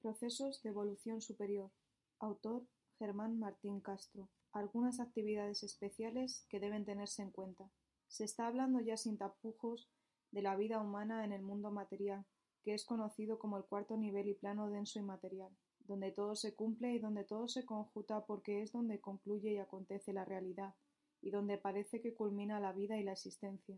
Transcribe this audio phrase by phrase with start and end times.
[0.00, 1.72] Procesos de evolución superior.
[2.20, 2.64] Autor
[2.96, 4.28] Germán Martín Castro.
[4.52, 7.68] Algunas actividades especiales que deben tenerse en cuenta.
[8.06, 9.90] Se está hablando ya sin tapujos
[10.30, 12.24] de la vida humana en el mundo material,
[12.62, 16.54] que es conocido como el cuarto nivel y plano denso y material, donde todo se
[16.54, 20.76] cumple y donde todo se conjuta porque es donde concluye y acontece la realidad,
[21.20, 23.76] y donde parece que culmina la vida y la existencia,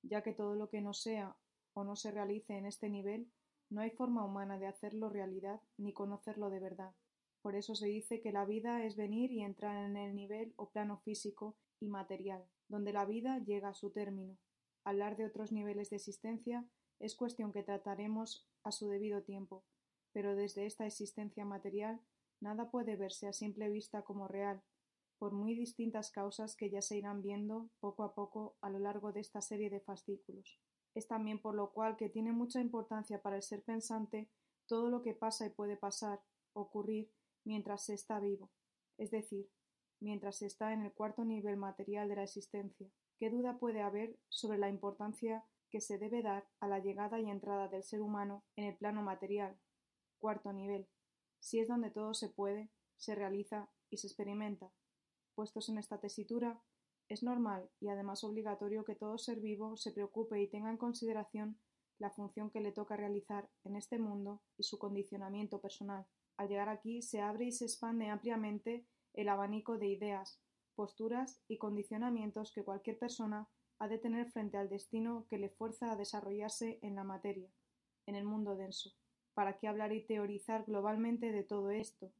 [0.00, 1.36] ya que todo lo que no sea
[1.74, 3.30] o no se realice en este nivel
[3.70, 6.92] no hay forma humana de hacerlo realidad ni conocerlo de verdad.
[7.42, 10.70] Por eso se dice que la vida es venir y entrar en el nivel o
[10.70, 14.38] plano físico y material, donde la vida llega a su término.
[14.84, 16.64] Hablar de otros niveles de existencia
[17.00, 19.64] es cuestión que trataremos a su debido tiempo,
[20.12, 22.00] pero desde esta existencia material
[22.40, 24.62] nada puede verse a simple vista como real,
[25.24, 29.10] por muy distintas causas que ya se irán viendo poco a poco a lo largo
[29.10, 30.60] de esta serie de fascículos.
[30.94, 34.28] Es también por lo cual que tiene mucha importancia para el ser pensante
[34.66, 36.20] todo lo que pasa y puede pasar,
[36.52, 37.10] ocurrir,
[37.42, 38.50] mientras se está vivo,
[38.98, 39.48] es decir,
[39.98, 42.90] mientras se está en el cuarto nivel material de la existencia.
[43.18, 47.30] ¿Qué duda puede haber sobre la importancia que se debe dar a la llegada y
[47.30, 49.58] entrada del ser humano en el plano material,
[50.18, 50.86] cuarto nivel,
[51.40, 54.70] si es donde todo se puede, se realiza y se experimenta?
[55.34, 56.60] Puestos en esta tesitura,
[57.08, 61.58] es normal y además obligatorio que todo ser vivo se preocupe y tenga en consideración
[61.98, 66.06] la función que le toca realizar en este mundo y su condicionamiento personal.
[66.36, 70.40] Al llegar aquí se abre y se expande ampliamente el abanico de ideas,
[70.74, 75.92] posturas y condicionamientos que cualquier persona ha de tener frente al destino que le fuerza
[75.92, 77.48] a desarrollarse en la materia,
[78.06, 78.92] en el mundo denso.
[79.34, 82.12] ¿Para qué hablar y teorizar globalmente de todo esto?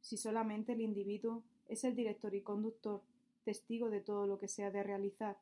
[0.00, 3.02] Si solamente el individuo es el director y conductor
[3.44, 5.38] testigo de todo lo que se ha de realizar.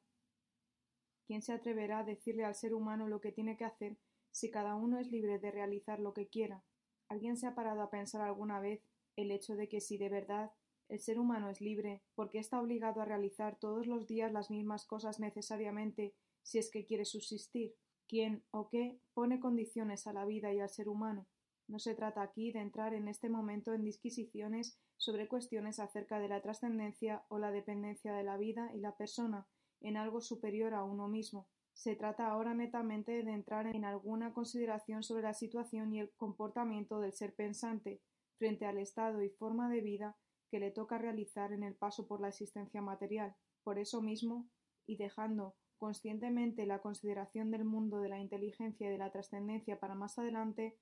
[1.27, 3.97] ¿Quién se atreverá a decirle al ser humano lo que tiene que hacer
[4.31, 6.65] si cada uno es libre de realizar lo que quiera?
[7.09, 8.83] ¿Alguien se ha parado a pensar alguna vez
[9.17, 10.53] el hecho de que si de verdad
[10.89, 14.85] el ser humano es libre, porque está obligado a realizar todos los días las mismas
[14.85, 17.75] cosas necesariamente si es que quiere subsistir?
[18.09, 21.27] ¿Quién o qué pone condiciones a la vida y al ser humano?
[21.69, 26.29] No se trata aquí de entrar en este momento en disquisiciones sobre cuestiones acerca de
[26.29, 29.47] la trascendencia o la dependencia de la vida y la persona
[29.81, 31.49] en algo superior a uno mismo.
[31.75, 37.01] Se trata ahora netamente de entrar en alguna consideración sobre la situación y el comportamiento
[37.01, 38.03] del ser pensante
[38.37, 40.17] frente al estado y forma de vida
[40.51, 43.35] que le toca realizar en el paso por la existencia material.
[43.65, 44.49] Por eso mismo,
[44.87, 49.95] y dejando conscientemente la consideración del mundo de la inteligencia y de la trascendencia para
[49.95, 50.77] más adelante,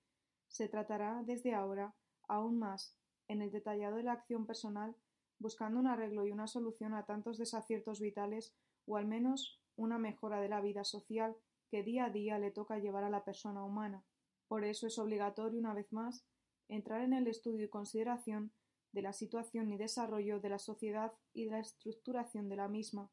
[0.51, 1.95] se tratará desde ahora
[2.29, 2.97] aún más
[3.29, 4.97] en el detallado de la acción personal,
[5.39, 8.55] buscando un arreglo y una solución a tantos desaciertos vitales
[8.87, 11.37] o al menos una mejora de la vida social
[11.71, 14.05] que día a día le toca llevar a la persona humana.
[14.49, 16.27] Por eso es obligatorio, una vez más,
[16.69, 18.53] entrar en el estudio y consideración
[18.91, 23.09] de la situación y desarrollo de la sociedad y de la estructuración de la misma.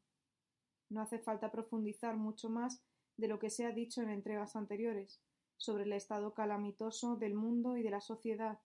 [0.90, 2.82] No hace falta profundizar mucho más
[3.16, 5.22] de lo que se ha dicho en entregas anteriores
[5.58, 8.58] sobre el estado calamitoso del mundo y de la sociedad,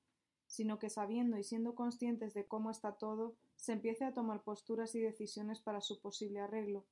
[0.47, 4.95] sino que sabiendo y siendo conscientes de cómo está todo, se empiece a tomar posturas
[4.95, 6.85] y decisiones para su posible arreglo.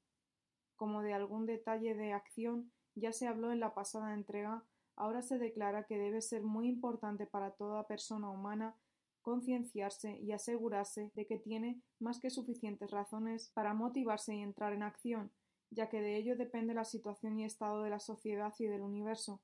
[0.75, 5.37] Como de algún detalle de acción ya se habló en la pasada entrega, ahora se
[5.37, 8.75] declara que debe ser muy importante para toda persona humana
[9.21, 14.83] concienciarse y asegurarse de que tiene más que suficientes razones para motivarse y entrar en
[14.83, 15.31] acción,
[15.69, 19.41] ya que de ello depende la situación y estado de la sociedad y del universo,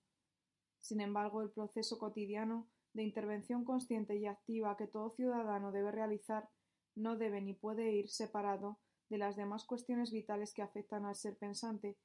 [0.79, 6.49] sin embargo, el proceso cotidiano de intervención consciente y activa que todo ciudadano debe realizar
[6.95, 8.79] no debe ni puede ir separado
[9.09, 11.97] de las demás cuestiones vitales que afectan al ser pensante,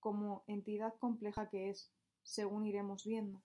[0.00, 1.92] como entidad compleja que es,
[2.22, 3.42] según iremos viendo.